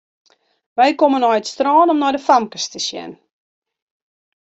[0.77, 3.13] Wy komme nei it strân om nei de famkes te sjen.